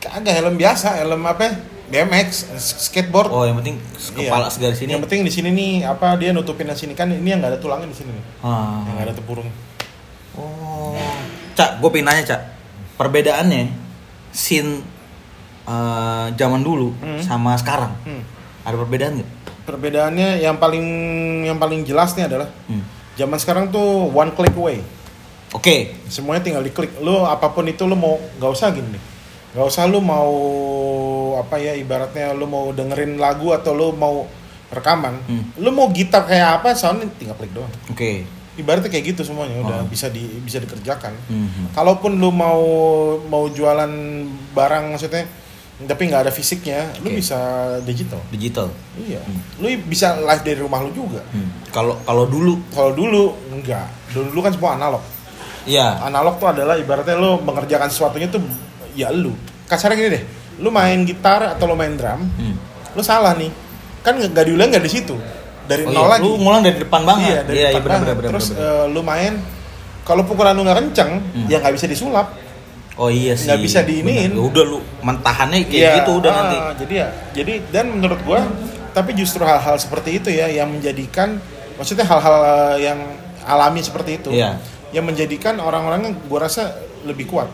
Kagak 0.00 0.40
helm 0.40 0.56
biasa, 0.56 1.04
helm 1.04 1.20
apa? 1.24 1.77
BMX, 1.88 2.52
skateboard. 2.84 3.28
Oh, 3.28 3.42
yang 3.42 3.56
penting 3.56 3.80
Iya. 4.14 4.28
kepala 4.28 4.46
segaris 4.48 4.76
sini. 4.76 4.92
Yang 4.92 5.02
penting 5.08 5.20
di 5.24 5.32
sini 5.32 5.48
nih 5.50 5.72
apa 5.82 6.14
dia 6.14 6.30
nutupin 6.30 6.64
yang 6.64 6.76
sini 6.76 6.92
kan 6.92 7.08
ini 7.08 7.24
yang 7.24 7.40
nggak 7.40 7.56
ada 7.56 7.60
tulangnya 7.60 7.88
di 7.88 7.96
sini 7.96 8.12
nih, 8.12 8.24
Ah. 8.40 8.84
yang 8.84 8.94
nggak 8.94 9.06
ada 9.08 9.14
tempurung. 9.16 9.48
Oh. 10.36 10.92
Cak, 11.52 11.80
gue 11.80 11.88
pengen 11.88 12.06
nanya, 12.06 12.24
Cak. 12.24 12.40
Perbedaannya 12.94 13.72
scene 14.30 14.84
eh, 15.64 16.26
zaman 16.32 16.60
dulu 16.60 16.96
Hmm. 16.96 17.20
sama 17.20 17.52
sekarang. 17.54 17.92
Hmm. 18.02 18.24
Ada 18.64 18.76
perbedaan 18.78 19.20
nggak? 19.20 19.30
Perbedaannya 19.64 20.40
yang 20.40 20.56
paling 20.56 20.86
yang 21.44 21.56
paling 21.56 21.84
jelas 21.84 22.16
nih 22.16 22.24
adalah 22.24 22.48
Hmm. 22.64 22.80
zaman 23.14 23.36
sekarang 23.36 23.68
tuh 23.68 24.08
one 24.08 24.32
click 24.32 24.52
away. 24.54 24.80
Oke. 25.50 25.96
semuanya 26.08 26.40
tinggal 26.40 26.60
diklik 26.60 26.92
lu 27.00 27.24
apa 27.24 27.48
pun 27.48 27.64
itu 27.64 27.84
lu 27.84 27.92
mau 27.92 28.16
nggak 28.36 28.48
usah 28.50 28.68
gini 28.68 28.84
deh 28.90 29.02
nggak 29.48 29.66
usah 29.66 29.84
lu 29.84 29.98
mau 29.98 30.30
apa 31.36 31.56
ya 31.56 31.72
ibaratnya 31.74 32.32
lu 32.32 32.44
mau 32.44 32.68
dengerin 32.70 33.16
lagu 33.16 33.50
atau 33.50 33.72
lu 33.72 33.92
mau 33.92 34.28
rekaman 34.68 35.16
Hmm. 35.24 35.44
lu 35.56 35.70
mau 35.70 35.88
gitar 35.88 36.22
kayak 36.22 36.60
apa 36.60 36.72
soundnya 36.72 37.08
tinggal 37.14 37.32
klik 37.34 37.50
doang 37.50 37.72
Oke. 37.88 38.28
ibaratnya 38.54 38.86
kayak 38.86 39.04
gitu 39.08 39.24
semuanya 39.24 39.56
udah 39.58 39.78
Oh. 39.78 39.88
bisa 39.88 40.06
di 40.06 40.20
bisa 40.38 40.58
dikerjakan 40.58 41.16
Mhm. 41.24 41.72
kalaupun 41.72 42.12
lu 42.14 42.28
mau 42.28 42.60
mau 43.22 43.48
jualan 43.48 43.88
barang 44.50 44.84
maksudnya 44.90 45.24
tapi 45.80 46.02
nggak 46.04 46.26
ada 46.26 46.32
fisiknya 46.34 46.90
lu 47.00 47.08
Oke. 47.08 47.22
bisa 47.22 47.38
digital 47.80 48.20
Digital. 48.28 48.68
iya 48.98 49.22
Hmm. 49.22 49.40
lu 49.56 49.72
bisa 49.86 50.18
live 50.18 50.44
dari 50.44 50.58
rumah 50.58 50.82
lu 50.82 50.92
juga 50.92 51.24
Hmm. 51.30 51.48
Kalau 51.68 51.96
kalau 52.02 52.24
dulu, 52.24 52.60
kalau 52.68 52.92
dulu 52.92 53.24
enggak 53.50 53.88
dulu, 54.10 54.28
dulu 54.28 54.40
kan 54.42 54.52
semua 54.52 54.72
analog 54.74 55.00
ya. 55.64 56.00
analog 56.02 56.36
tuh 56.36 56.48
adalah 56.50 56.74
ibaratnya 56.74 57.14
lu 57.14 57.38
mengerjakan 57.38 57.88
sesuatunya 57.88 58.26
tuh 58.26 58.40
ya 58.98 59.08
lu 59.08 59.30
kasarnya 59.64 59.94
gini 59.96 60.10
deh 60.10 60.22
lu 60.58 60.68
main 60.68 60.98
gitar 61.02 61.54
atau 61.54 61.64
lu 61.64 61.74
main 61.74 61.94
drum 61.94 62.26
Hmm. 62.34 62.54
lu 62.92 63.00
salah 63.00 63.32
nih 63.32 63.50
kan 64.00 64.18
nggak 64.18 64.44
diulang 64.44 64.68
nggak 64.68 64.82
di 64.82 64.92
situ 64.92 65.14
dari 65.64 65.84
Oh, 65.84 65.92
nol 65.92 66.02
iya. 66.02 66.10
lagi 66.10 66.24
Lu 66.24 66.34
ngulang 66.36 66.62
dari 66.62 66.76
depan 66.76 67.00
iya 67.00 67.06
banget. 67.06 67.32
dari 67.44 67.56
iya, 67.56 67.68
depan 67.68 67.70
iya 67.70 67.78
benar 67.78 67.92
banget. 67.92 68.02
benar 68.02 68.16
benar. 68.16 68.30
terus 68.32 68.46
benar. 68.50 68.66
eh, 68.66 68.84
lu 68.88 69.00
main 69.02 69.32
kalau 70.02 70.22
pukulan 70.24 70.52
lu 70.52 70.62
nggak 70.62 70.78
kenceng 70.82 71.10
Hmm. 71.22 71.46
ya 71.46 71.56
nggak 71.58 71.74
bisa 71.74 71.86
disulap 71.86 72.26
oh 72.96 73.06
iya 73.08 73.32
sih. 73.32 73.46
nggak 73.46 73.60
bisa 73.60 73.78
diiniin. 73.80 74.32
Benar. 74.32 74.48
Udah 74.48 74.64
lu 74.66 74.78
mentahannya 75.00 75.58
kayak 75.62 75.78
Iya, 75.78 75.90
gitu 75.96 76.10
udah 76.18 76.28
ah, 76.28 76.36
nanti. 76.36 76.56
jadi 76.80 76.94
ya 76.96 77.08
jadi 77.32 77.52
dan 77.70 77.84
menurut 77.92 78.18
gua 78.22 78.40
tapi 78.90 79.14
justru 79.14 79.40
hal-hal 79.40 79.76
seperti 79.76 80.10
itu 80.16 80.28
ya 80.28 80.48
yang 80.48 80.66
menjadikan 80.68 81.38
maksudnya 81.74 82.02
hal-hal 82.02 82.36
eh, 82.74 82.76
yang 82.82 82.98
alami 83.44 83.78
seperti 83.78 84.10
itu 84.16 84.30
Iya. 84.32 84.58
yang 84.90 85.04
menjadikan 85.04 85.54
orang-orang 85.58 86.00
yang 86.02 86.14
gua 86.24 86.48
rasa 86.48 86.74
lebih 87.00 87.28
kuat 87.28 87.46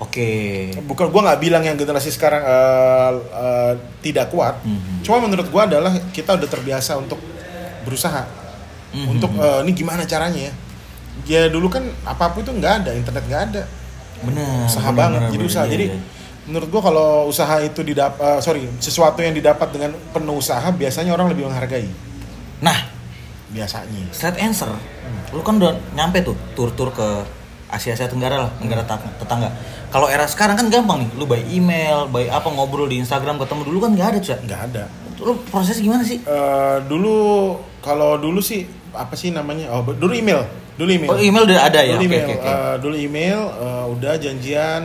Oke. 0.00 0.72
bukan 0.82 1.06
gua 1.08 1.20
nggak 1.22 1.40
bilang 1.40 1.60
yang 1.60 1.76
generasi 1.76 2.08
sekarang 2.08 2.40
eh, 2.40 3.10
eh, 3.20 3.72
tidak 4.00 4.28
kuat 4.28 4.56
Mhm. 4.60 5.04
cuma 5.04 5.20
menurut 5.20 5.44
gua 5.46 5.64
adalah 5.64 5.92
kita 6.10 6.34
udah 6.34 6.48
terbiasa 6.48 6.96
untuk 6.96 7.20
berusaha 7.80 8.24
Mhm. 8.90 9.06
untuk 9.08 9.30
eh, 9.34 9.60
ini 9.62 9.72
gimana 9.72 10.02
caranya 10.02 10.48
ya 10.48 10.52
ya 11.22 11.42
dulu 11.46 11.68
kan 11.68 11.84
apa 12.02 12.32
pun 12.32 12.40
itu 12.40 12.50
nggak 12.50 12.74
ada 12.80 12.90
internet 12.92 13.24
nggak 13.24 13.42
ada 13.46 13.62
benar. 14.20 14.64
usaha 14.64 14.88
benar, 14.88 14.98
banget 14.98 15.20
benar, 15.20 15.30
jadi 15.30 15.38
benar. 15.38 15.52
usaha 15.52 15.64
Iya, 15.64 15.70
jadi 15.70 15.84
iya. 15.86 15.98
menurut 16.42 16.68
gua 16.68 16.82
kalau 16.82 17.08
usaha 17.26 17.54
itu 17.60 17.80
didapat 17.82 18.40
sorry 18.40 18.62
sesuatu 18.78 19.20
yang 19.20 19.32
didapat 19.32 19.68
dengan 19.68 19.92
penuh 20.10 20.34
usaha 20.34 20.64
biasanya 20.70 21.12
orang 21.12 21.28
lebih 21.28 21.44
menghargai 21.44 21.86
Nah, 22.58 22.76
biasanya 23.48 24.04
straight 24.10 24.36
answer. 24.38 24.68
Hmm. 24.68 25.32
Lu 25.32 25.40
kan 25.40 25.56
udah 25.56 25.72
nyampe 25.90 26.20
tuh 26.20 26.36
tur-tur 26.52 26.88
ke 26.90 27.24
Asia 27.66 27.94
Asia 27.94 28.04
Tenggara 28.04 28.36
lah, 28.38 28.50
negara 28.58 28.82
Hmm. 28.82 28.90
tet- 28.90 29.16
tetangga. 29.18 29.48
Kalau 29.90 30.06
era 30.06 30.22
sekarang 30.24 30.54
kan 30.54 30.66
gampang 30.66 31.02
nih, 31.02 31.10
lu 31.12 31.24
by 31.24 31.42
email, 31.44 32.06
by 32.06 32.26
apa 32.26 32.46
ngobrol 32.46 32.86
di 32.86 32.96
Instagram 32.96 33.36
ketemu 33.36 33.62
dulu 33.64 33.78
kan 33.80 33.90
nggak 33.90 34.08
ada 34.08 34.18
cuy. 34.20 34.36
nggak 34.40 34.60
ada 34.64 34.84
Lu 35.18 35.36
proses 35.44 35.76
gimana 35.76 36.00
sih? 36.00 36.16
Eh, 36.18 36.76
dulu 36.86 37.18
kalau 37.78 38.16
dulu 38.16 38.38
sih 38.40 38.64
apa 38.90 39.12
sih 39.12 39.30
namanya 39.30 39.68
oh 39.68 39.84
dulu 39.84 40.10
email 40.12 40.46
dulu 40.74 40.88
email 40.88 41.08
Oh 41.08 41.18
email 41.18 41.44
udah 41.44 41.60
ada 41.62 41.80
ya? 41.80 41.92
dulu 41.92 42.02
Oke 42.02 42.08
email, 42.08 42.24
oke 42.24 42.34
oke. 42.36 42.48
eh, 42.48 42.74
dulu 42.78 42.94
email 42.96 43.40
eh, 43.52 43.84
udah 43.90 44.12
janjian 44.16 44.82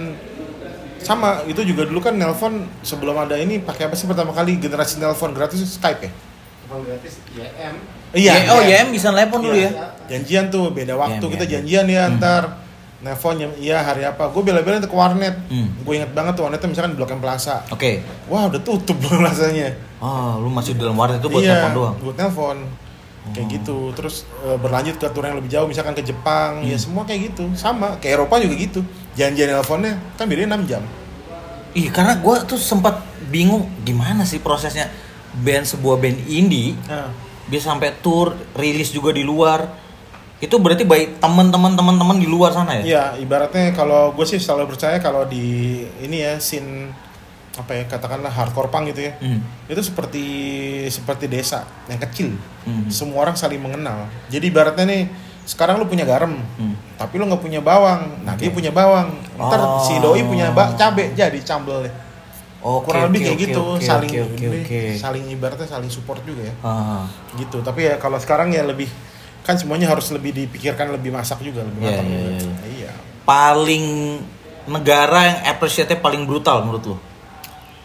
sama 1.00 1.46
itu 1.46 1.62
juga 1.62 1.86
dulu 1.86 2.01
kan 2.01 2.13
nelpon 2.13 2.54
sebelum 2.81 3.16
ada 3.16 3.38
ini 3.38 3.58
pakai 3.60 3.86
apa 3.86 3.96
sih 3.96 4.04
pertama 4.04 4.30
kali 4.31 4.58
generasi 4.58 4.98
nelpon 4.98 5.31
gratis 5.31 5.62
Skype 5.72 6.01
ya 6.01 6.12
Kalau 6.66 6.81
gratis 6.81 7.13
YM. 7.31 7.75
Iya, 8.12 8.34
oh 8.50 8.60
YM 8.60 8.90
bisa 8.90 9.08
telepon 9.08 9.40
dulu 9.40 9.54
ya. 9.56 9.72
janjian 10.06 10.50
tuh 10.50 10.68
beda 10.68 10.94
waktu 10.96 11.22
YM, 11.22 11.31
kita 11.31 11.46
YM. 11.46 11.51
janjian 11.54 11.86
ya 11.88 12.04
Hmm. 12.06 12.18
ntar 12.18 12.44
nelpon 12.97 13.36
jam 13.36 13.51
iya 13.56 13.80
hari 13.80 14.01
apa 14.01 14.27
gue 14.27 14.42
bela-belain 14.42 14.80
tuh 14.80 14.88
ke 14.88 14.95
warnet 14.95 15.36
Hmm. 15.47 15.68
gue 15.83 15.94
inget 15.94 16.12
banget 16.12 16.33
tuh 16.33 16.47
warnetnya 16.47 16.68
misalkan 16.68 16.92
di 16.92 16.97
Blok 16.97 17.12
M 17.12 17.19
Plaza 17.19 17.62
Oke. 17.68 18.01
wah 18.25 18.47
udah 18.47 18.62
tutup 18.62 18.95
Plazanya 19.03 19.75
Ah, 19.97 20.38
lu 20.38 20.47
masih 20.47 20.75
dalam 20.75 20.94
warnet 20.94 21.18
itu 21.18 21.27
buat 21.27 21.42
iya, 21.42 21.59
telepon 21.59 21.71
doang. 21.74 21.95
buat 22.00 22.15
kayak 23.25 23.42
Oh. 23.42 23.50
gitu 23.50 23.77
terus 23.92 24.15
eh, 24.42 24.53
berlanjut 24.53 24.95
ke 24.95 25.07
tour 25.09 25.25
yang 25.25 25.33
lebih 25.33 25.50
jauh 25.50 25.65
misalkan 25.65 25.92
ke 25.92 26.03
Jepang 26.03 26.62
Hmm. 26.62 26.69
ya 26.69 26.77
semua 26.77 27.03
kayak 27.03 27.33
gitu 27.33 27.50
sama 27.53 27.97
ke 27.97 28.07
Eropa 28.07 28.38
juga 28.38 28.53
gitu 28.53 28.80
janjian 29.13 29.50
nelponnya 29.50 29.98
kan 30.13 30.25
bedanya 30.25 30.56
6 30.56 30.65
jam 30.65 30.83
Ih, 31.74 31.91
karena 31.91 32.15
gua 32.15 32.39
tuh 32.39 32.56
sempat 32.56 33.01
bingung 33.27 33.68
gimana 33.81 34.24
sih 34.24 34.39
prosesnya 34.39 34.88
band 35.36 35.68
sebuah 35.68 36.00
band 36.00 36.24
indie 36.24 36.71
nah, 36.86 37.12
bisa 37.45 37.68
sampai 37.68 37.91
tour, 38.00 38.31
rilis 38.56 38.89
juga 38.89 39.12
di 39.12 39.21
luar. 39.21 39.85
Itu 40.38 40.60
berarti 40.60 40.84
baik 40.84 41.24
teman-teman 41.24 41.74
teman-teman 41.74 42.18
di 42.20 42.27
luar 42.27 42.51
sana 42.51 42.75
ya? 42.75 42.84
Iya, 42.84 43.04
ibaratnya 43.18 43.72
kalau 43.72 44.12
gue 44.12 44.25
sih 44.25 44.36
selalu 44.36 44.75
percaya 44.75 45.00
kalau 45.00 45.24
di 45.24 45.80
ini 46.01 46.18
ya 46.20 46.36
scene 46.38 46.92
apa 47.56 47.72
ya 47.72 47.88
katakanlah 47.88 48.27
hardcore 48.27 48.68
punk 48.68 48.92
gitu 48.92 49.08
ya. 49.08 49.15
Hmm. 49.18 49.39
Itu 49.65 49.80
seperti 49.80 50.25
seperti 50.92 51.32
desa 51.32 51.63
yang 51.88 52.04
kecil. 52.04 52.36
Hmm. 52.68 52.92
Semua 52.92 53.24
orang 53.24 53.39
saling 53.39 53.63
mengenal. 53.63 54.12
Jadi 54.27 54.51
ibaratnya 54.51 54.84
nih 54.84 55.04
sekarang 55.46 55.80
lu 55.80 55.88
punya 55.88 56.04
garam, 56.04 56.36
Hmm. 56.58 56.75
tapi 57.00 57.15
lu 57.15 57.30
nggak 57.30 57.39
punya 57.39 57.62
bawang. 57.62 58.25
Nah, 58.25 58.36
dia 58.36 58.51
punya 58.51 58.75
bawang. 58.75 59.13
Ntar 59.38 59.62
Oh. 59.62 59.80
si 59.80 59.96
doi 60.01 60.25
punya 60.25 60.51
bak 60.51 60.75
cabe 60.75 61.15
jadi 61.15 61.38
cambel 61.39 61.88
deh. 61.88 61.94
Oke, 62.60 62.89
Kurang 62.89 63.13
lebih 63.13 63.22
oke, 63.22 63.25
kayak 63.30 63.38
oke, 63.38 63.46
gitu, 63.46 63.62
oke, 63.77 63.86
saling 63.86 64.10
oke, 64.10 64.42
ini, 64.42 64.58
oke. 64.65 64.82
saling 64.98 65.25
ibaratnya 65.30 65.70
saling 65.70 65.86
support 65.88 66.18
juga 66.25 66.50
ya. 66.50 66.54
Ah, 66.60 67.06
Gitu. 67.38 67.62
Tapi 67.62 67.86
ya 67.86 68.01
kalau 68.01 68.18
sekarang 68.18 68.50
ya 68.50 68.65
lebih 68.65 68.89
kan 69.46 69.56
semuanya 69.56 69.86
harus 69.86 70.10
lebih 70.10 70.34
dipikirkan 70.34 70.90
lebih 70.90 71.10
masak 71.10 71.38
juga, 71.40 71.62
lebih 71.62 71.80
Iya, 71.80 71.90
matang 71.92 72.08
iya, 72.08 72.18
juga. 72.18 72.30
iya. 72.34 72.52
Iya. 72.68 72.92
paling 73.22 73.86
negara 74.66 75.20
yang 75.24 75.40
appreciate-nya 75.48 75.98
paling 75.98 76.25
brutal 76.25 76.62
menurut 76.62 76.84
lu? 76.84 76.98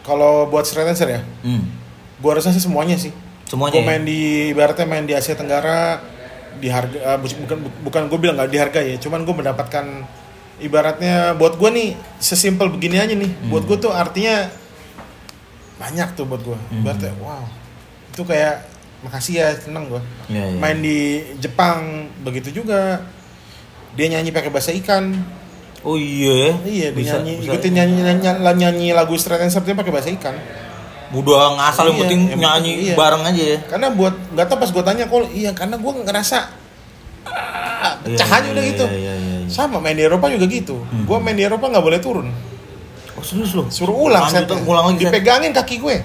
Kalau 0.01 0.45
buat 0.45 0.65
straight 0.65 0.85
answer 0.87 1.05
ya, 1.07 1.21
Hmm. 1.39 1.69
gua 2.17 2.35
rasa 2.35 2.49
sih 2.49 2.59
semuanya 2.59 2.93
sih. 2.95 3.13
Semuanya. 3.45 3.73
Gue 3.75 3.83
ya? 3.83 3.87
main 3.87 4.01
di 4.01 4.19
ibaratnya 4.49 4.85
main 4.85 5.03
di 5.03 5.11
Asia 5.11 5.33
Tenggara 5.33 6.01
di 6.55 6.65
harga 6.67 7.17
bu- 7.17 7.37
bukan 7.39 7.57
bukan 7.81 8.01
gue 8.05 8.17
bilang 8.17 8.35
nggak 8.35 8.49
dihargai 8.49 8.87
ya, 8.87 8.97
cuman 8.97 9.21
gue 9.21 9.35
mendapatkan 9.35 9.85
ibaratnya 10.57 11.33
buat 11.33 11.53
gue 11.55 11.69
nih 11.69 11.89
sesimpel 12.17 12.69
begini 12.69 12.97
aja 12.97 13.11
nih. 13.11 13.29
Hmm. 13.29 13.49
Buat 13.49 13.65
gue 13.65 13.77
tuh 13.79 13.91
artinya 13.91 14.49
banyak 15.77 16.09
tuh 16.13 16.25
buat 16.25 16.41
gue. 16.41 16.53
Hmm. 16.55 16.81
Ibaratnya 16.81 17.13
wow. 17.17 17.43
Itu 18.09 18.21
kayak 18.23 18.70
makasih 19.01 19.33
ya 19.41 19.47
seneng 19.55 19.89
gue. 19.89 20.01
Iya, 20.29 20.43
iya. 20.53 20.59
Main 20.59 20.77
di 20.79 20.99
Jepang 21.37 21.77
begitu 22.21 22.53
juga. 22.53 23.01
Dia 23.93 24.07
nyanyi 24.07 24.29
pakai 24.29 24.49
bahasa 24.49 24.71
ikan. 24.71 25.11
Oh 25.81 25.97
iya. 25.97 26.53
Iya, 26.61 26.93
dia 26.93 26.97
Bisa- 26.97 27.17
nyanyi 27.19 27.41
bisa. 27.41 27.49
ikutin 27.51 27.71
nyanyi, 27.73 27.97
nyanyi 28.05 28.27
nyanyi 28.55 28.87
lagu 28.93 29.17
straight 29.17 29.41
answer 29.41 29.61
dia 29.61 29.73
pakai 29.73 29.89
bahasa 29.89 30.13
ikan. 30.13 30.37
Udah 31.11 31.59
ngasal 31.59 31.91
yang 31.91 31.97
Iya, 31.97 32.01
penting 32.07 32.21
yang 32.23 32.39
nyanyi 32.39 32.71
penting 32.71 32.87
iya. 32.87 32.95
bareng 32.95 33.23
aja 33.27 33.43
ya. 33.43 33.57
karena 33.67 33.87
buat 33.91 34.15
nggak 34.31 34.45
tahu 34.47 34.57
pas 34.63 34.69
gue 34.71 34.83
tanya 34.87 35.03
kok 35.11 35.27
iya 35.35 35.51
karena 35.51 35.75
gue 35.75 35.91
ngerasa 36.07 36.39
ah, 37.27 37.93
pecah 37.99 38.27
Iya, 38.31 38.37
aja 38.39 38.47
udah 38.47 38.63
iya, 38.63 38.71
gitu 38.71 38.85
iya, 38.87 39.13
iya, 39.19 39.35
iya. 39.43 39.49
sama 39.51 39.83
main 39.83 39.99
di 39.99 40.07
Eropa 40.07 40.31
juga 40.31 40.47
gitu 40.47 40.79
Hmm. 40.87 41.03
gue 41.03 41.17
main 41.19 41.35
di 41.35 41.43
Eropa 41.43 41.67
nggak 41.67 41.83
boleh 41.83 41.99
turun 41.99 42.31
Oh 43.11 43.23
serius 43.27 43.51
lu? 43.51 43.67
Suruh 43.67 43.91
ulang 44.07 44.23
setnya. 44.25 44.55
Ulang 44.63 44.95
lagi. 44.95 45.03
Dipegangin 45.03 45.51
kaki 45.51 45.83
gue. 45.83 45.99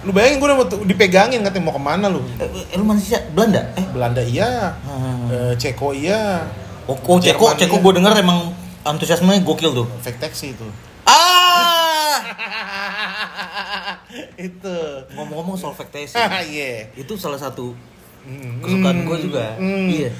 Lu 0.00 0.10
bayangin 0.10 0.40
gue 0.40 0.48
udah 0.48 0.58
dipegangin 0.82 1.44
katanya 1.44 1.64
mau 1.68 1.74
ke 1.76 1.82
mana 1.82 2.08
lu? 2.08 2.24
Eh, 2.40 2.48
eh, 2.72 2.76
lu 2.80 2.84
mana 2.84 2.96
sih? 2.96 3.12
Belanda? 3.36 3.60
Eh, 3.76 3.84
Belanda 3.92 4.22
iya, 4.24 4.72
Hmm. 4.80 5.28
Eh, 5.28 5.52
Ceko 5.60 5.92
iya, 5.92 6.48
oh, 6.88 6.96
oh 6.96 7.18
Ceko, 7.20 7.52
Jerman 7.52 7.60
Ceko 7.60 7.76
iya. 7.76 7.84
gue 7.84 7.92
denger 8.00 8.12
emang 8.18 8.38
antusiasmenya 8.80 9.44
gokil 9.44 9.70
tuh. 9.76 9.86
fake 10.00 10.18
taxi 10.18 10.56
itu. 10.56 10.64
Ah! 11.04 12.16
itu. 14.40 14.76
Ngomong-ngomong 15.12 15.54
soal 15.54 15.76
faktasi, 15.76 16.16
Iya. 16.48 16.88
itu 16.96 17.12
salah 17.16 17.36
satu 17.36 17.76
Hmm. 18.20 18.60
kesukaan 18.60 19.04
gue 19.04 19.16
juga. 19.20 19.56
Hmm. 19.56 19.88
Iya. 19.88 20.10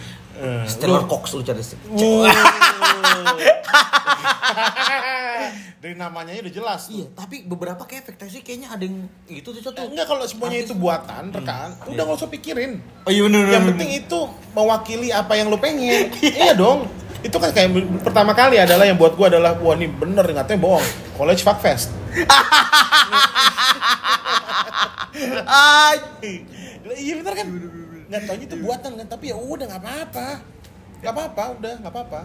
Eh, 0.40 0.64
Stellar 0.64 1.04
Cox 1.04 1.36
lu 1.36 1.40
cari. 1.40 1.60
Wuh. 1.90 2.24
Dari 5.80 5.96
namanya 5.96 6.36
udah 6.36 6.52
jelas. 6.52 6.92
tuh. 6.92 6.92
Iya, 6.92 7.06
tapi 7.16 7.40
beberapa 7.40 7.88
kayak 7.88 8.04
faktasi 8.04 8.44
kayaknya 8.44 8.68
ada 8.68 8.84
yang 8.84 9.08
itu 9.26 9.48
tuh 9.48 9.56
Eh, 9.56 9.72
tuh. 9.72 9.88
Enggak 9.88 10.06
kalau 10.06 10.28
semuanya 10.28 10.58
itu 10.60 10.76
buatan, 10.76 11.32
rekan, 11.32 11.72
udah 11.88 12.02
nggak 12.04 12.18
usah 12.20 12.28
pikirin. 12.28 12.84
Oh 13.02 13.10
iya 13.10 13.24
bener 13.24 13.48
Yang 13.48 13.64
penting 13.72 13.90
itu 13.96 14.20
mewakili 14.52 15.08
apa 15.08 15.32
yang 15.40 15.48
lo 15.48 15.56
pengen. 15.56 16.12
iya 16.20 16.52
dong. 16.52 16.84
Itu 17.24 17.40
kan 17.40 17.48
kayak 17.50 17.72
pertama 18.04 18.36
kali 18.36 18.60
adalah 18.60 18.84
yang 18.84 19.00
buat 19.00 19.16
gua 19.16 19.32
adalah 19.32 19.56
wah 19.56 19.72
ini 19.72 19.88
bener 19.88 20.20
katanya 20.22 20.60
bohong. 20.60 20.84
College 21.16 21.40
Fuck 21.40 21.64
Fest. 21.64 21.88
Ah, 25.44 25.92
iya 26.96 27.12
bener 27.18 27.34
kan? 27.34 27.46
Nggak 28.08 28.22
tahu 28.24 28.36
itu 28.40 28.56
buatan 28.56 28.90
kan, 28.96 29.06
tapi 29.06 29.28
ya 29.28 29.36
udah 29.36 29.66
nggak 29.68 29.82
apa-apa. 29.82 30.28
Nggak 31.02 31.12
apa-apa, 31.12 31.44
udah 31.60 31.72
nggak 31.82 31.92
apa-apa. 31.92 32.20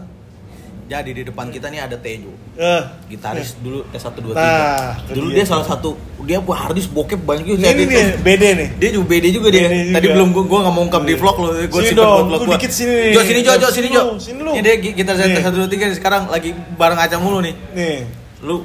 Jadi 0.86 1.10
di 1.12 1.22
depan 1.22 1.50
kita 1.50 1.66
nih 1.66 1.80
ada 1.80 1.96
Tejo. 1.96 2.30
Eh, 2.54 2.82
Gitaris 3.08 3.58
dulu 3.58 3.82
S1 3.90 4.14
2 4.16 4.30
Nah, 4.30 4.94
3. 4.96 5.02
itu 5.04 5.14
Dulu 5.14 5.28
dia. 5.28 5.36
dia 5.36 5.44
salah 5.44 5.62
satu 5.64 5.90
dia 6.22 6.38
buat 6.38 6.58
hardis 6.60 6.86
bokep 6.86 7.20
banyak 7.20 7.42
juga. 7.44 7.66
ini 7.66 7.84
Dia- 7.84 7.90
nih 8.06 8.06
BD 8.18 8.44
nih. 8.54 8.68
Dia 8.76 8.90
juga 8.94 9.06
BD 9.08 9.24
juga 9.28 9.48
dia. 9.50 9.66
Juga. 9.66 9.92
Tadi 9.92 10.06
belum 10.08 10.28
gua 10.30 10.44
gua 10.44 10.58
enggak 10.62 10.72
mau 10.72 10.82
ungkap 10.82 11.02
di 11.02 11.14
vlog 11.14 11.36
lo. 11.36 11.48
Gua 11.48 11.58
Sini 11.58 11.66
simpen 11.84 11.96
dong, 11.96 12.10
buat 12.12 12.26
vlog 12.28 12.40
lu 12.40 12.46
gua. 12.46 12.54
dikit 12.56 12.72
sini. 12.72 12.96
Jo 13.10 13.20
sini 13.20 13.40
Jo, 13.40 13.52
Jo 13.56 13.68
sini 13.68 13.88
Jo. 13.88 14.02
sini 14.16 14.38
lu. 14.40 14.50
Ini 14.52 14.60
dia 14.60 14.74
kita 14.78 15.12
Nih. 15.12 15.34
Z 15.34 15.42
1 15.42 15.58
2 15.58 15.66
3 15.68 15.86
sekarang 15.92 16.22
lagi 16.26 16.50
bareng 16.72 16.96
Acang 16.96 17.20
mulu 17.20 17.38
nih. 17.40 17.54
Nih. 17.72 18.06
Lu 18.40 18.62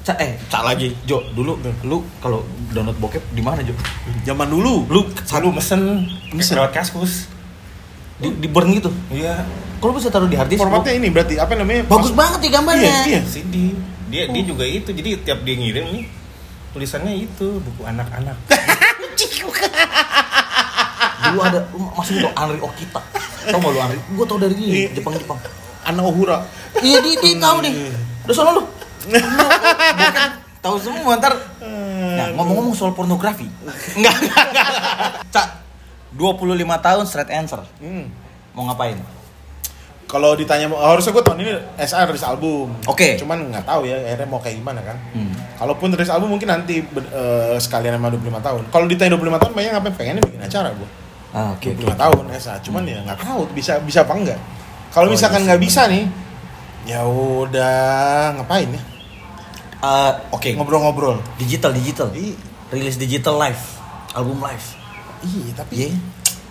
Ca, 0.00 0.16
eh, 0.16 0.40
Ca 0.48 0.64
lagi, 0.64 0.96
Jo. 1.04 1.20
Dulu 1.30 1.60
lu 1.82 2.00
kalau 2.18 2.40
download 2.70 2.96
bokep 2.96 3.20
di 3.30 3.44
mana, 3.44 3.60
Jo? 3.60 3.76
Zaman 4.24 4.48
dulu. 4.48 4.88
Lu 4.88 5.04
Selalu 5.22 5.60
mesen, 5.60 6.08
Mesen. 6.32 6.56
lewat 6.56 6.72
kaskus. 6.72 7.28
Di, 8.20 8.28
di 8.36 8.48
burn 8.48 8.68
gitu. 8.70 8.90
Iya, 9.08 9.42
Kalau 9.76 9.92
bisa 9.92 10.08
taruh 10.08 10.28
di 10.28 10.36
hard 10.36 10.48
disk. 10.48 10.60
Formatnya 10.60 10.92
ini 10.92 11.08
berarti 11.08 11.34
apa 11.36 11.52
namanya? 11.54 11.88
bagus 11.88 12.12
Mas- 12.12 12.18
banget 12.18 12.38
nih 12.40 12.50
gambarnya. 12.52 12.84
Iya, 12.84 13.00
iya. 13.06 13.20
CD. 13.24 13.54
Dia 14.06 14.22
dia 14.26 14.42
juga 14.44 14.64
itu. 14.64 14.90
Jadi 14.90 15.08
tiap 15.20 15.40
dia 15.40 15.54
ngirim 15.54 15.86
nih 15.90 16.04
tulisannya 16.70 17.14
itu 17.18 17.58
buku 17.58 17.82
anak-anak. 17.82 18.36
Dulu 21.20 21.40
ada 21.40 21.60
masih 21.94 22.14
tau 22.18 22.32
Anri 22.34 22.58
Okita. 22.58 23.00
Tau 23.46 23.58
gak 23.58 23.70
lu 23.70 23.78
Anri? 23.78 23.98
Gua 24.12 24.24
tau 24.24 24.36
dari 24.36 24.54
Iya. 24.54 24.88
dia, 24.88 24.98
Jepang-Jepang. 24.98 25.38
Anak 25.82 26.04
Ohura. 26.04 26.44
Iya, 26.78 26.98
dia, 27.00 27.14
dia 27.16 27.34
tahu 27.38 27.56
nih. 27.62 27.72
Udah 28.24 28.34
sono 28.34 28.50
lu. 28.52 28.62
Tahu 30.60 30.76
semua 30.76 31.16
ntar. 31.16 31.32
Nah, 31.60 32.36
ngomong-ngomong 32.36 32.76
soal 32.76 32.92
pornografi. 32.92 33.48
Enggak, 33.96 34.12
enggak, 34.12 35.19
25 36.20 36.60
tahun 36.84 37.04
straight 37.08 37.32
answer. 37.32 37.64
Hmm. 37.80 38.12
Mau 38.52 38.68
ngapain? 38.68 39.00
Kalau 40.04 40.34
ditanya 40.34 40.66
harusnya 40.66 41.14
gue 41.14 41.22
tahun 41.22 41.38
ini 41.38 41.52
SR 41.78 42.10
rilis 42.10 42.26
album. 42.26 42.74
Oke. 42.84 43.14
Cuman 43.14 43.46
nggak 43.48 43.62
tahu 43.62 43.86
ya 43.86 43.94
akhirnya 43.94 44.26
mau 44.26 44.42
kayak 44.42 44.58
gimana 44.58 44.82
kan. 44.82 44.98
Hmm. 45.14 45.30
Kalaupun 45.56 45.94
rilis 45.94 46.10
album 46.10 46.34
mungkin 46.34 46.50
nanti 46.50 46.82
eh, 46.82 47.56
sekalian 47.56 47.94
sama 47.96 48.10
25 48.12 48.42
tahun. 48.42 48.62
Kalau 48.68 48.86
ditanya 48.90 49.14
25 49.14 49.38
tahun 49.40 49.52
banyak 49.54 49.70
ngapain 49.72 49.94
pengennya 49.96 50.22
bikin 50.26 50.42
acara 50.42 50.68
gue. 50.74 50.88
Ah, 51.30 51.54
oke, 51.54 51.62
25 51.78 51.86
oke. 51.86 51.94
tahun 51.94 52.24
SR. 52.36 52.58
Cuman 52.66 52.82
ya 52.84 52.98
nggak 53.06 53.22
tahu 53.22 53.40
bisa 53.54 53.78
bisa 53.86 54.02
apa 54.02 54.14
enggak. 54.18 54.40
Kalau 54.90 55.06
Oh, 55.06 55.14
misalkan 55.14 55.46
iya 55.46 55.54
nggak 55.54 55.62
bisa 55.62 55.86
nih, 55.86 56.04
ya 56.82 57.00
udah 57.06 57.78
ngapain 58.34 58.66
ya? 58.66 58.82
Eh, 59.80 60.12
oke. 60.34 60.50
Ngobrol-ngobrol. 60.58 61.22
Digital, 61.38 61.70
digital. 61.70 62.10
Iya, 62.10 62.34
Rilis 62.70 62.98
digital 62.98 63.38
live. 63.38 63.62
Album 64.10 64.42
live. 64.42 64.66
Iya 65.22 65.52
tapi 65.52 65.72
Iya. 65.76 65.90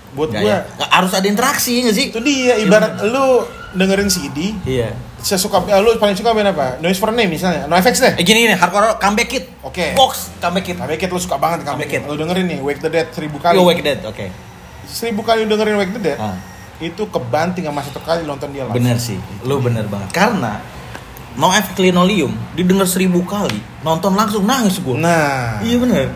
buat 0.09 0.29
gue 0.29 0.41
ya? 0.41 0.65
Nggak, 0.65 0.89
harus 0.91 1.11
ada 1.13 1.27
interaksi 1.27 1.73
nggak 1.79 1.93
sih? 1.93 2.05
itu 2.09 2.19
dia 2.19 2.57
ibarat 2.57 2.97
lu 3.03 3.45
dengerin 3.69 4.09
CD, 4.09 4.57
Iya. 4.65 4.89
sesuka 5.19 5.61
eh, 5.63 5.77
lu 5.77 5.93
paling 5.95 6.13
suka 6.13 6.33
band 6.33 6.49
apa? 6.49 6.77
Noise 6.79 6.97
for 6.97 7.09
Name 7.09 7.29
misalnya, 7.29 7.65
NoFX 7.65 7.95
deh. 7.99 8.13
Eh 8.17 8.23
gini 8.23 8.43
gini, 8.43 8.53
hardcore 8.53 8.97
comeback 8.97 9.29
kit. 9.29 9.45
Oke. 9.61 9.93
Box 9.93 10.33
comeback 10.39 10.65
kit. 10.65 10.75
Nah, 10.75 10.89
Wicked 10.89 11.05
lu 11.07 11.19
suka 11.19 11.37
banget 11.37 11.61
kan? 11.61 11.77
Wicked. 11.77 12.01
Lu 12.03 12.17
dengerin 12.17 12.45
nih 12.47 12.59
Wake 12.59 12.79
the 12.79 12.89
Dead 12.89 13.05
seribu 13.09 13.37
kali. 13.37 13.53
Yo 13.53 13.61
Wake 13.61 13.85
Dead, 13.85 14.01
oke. 14.01 14.25
Seribu 14.83 15.21
kali 15.21 15.45
lu 15.45 15.53
dengerin 15.53 15.77
Wake 15.77 15.93
the 15.93 16.01
Dead, 16.03 16.17
Ah. 16.17 16.33
itu 16.79 17.05
kebanting 17.05 17.61
sama 17.63 17.85
satu 17.85 18.01
kali 18.01 18.25
nonton 18.25 18.49
dia 18.49 18.65
live. 18.65 18.73
Bener 18.73 18.97
sih, 18.97 19.21
lu 19.43 19.61
bener 19.61 19.85
banget. 19.85 20.09
Karena 20.09 20.57
No 21.37 21.53
F 21.53 21.77
Linoleum 21.77 22.33
didengar 22.51 22.83
seribu 22.83 23.21
kali, 23.21 23.61
nonton 23.79 24.11
langsung 24.11 24.43
nangis 24.43 24.81
gue. 24.81 24.97
Nah, 24.97 25.61
Iya 25.61 25.77
bener. 25.77 26.07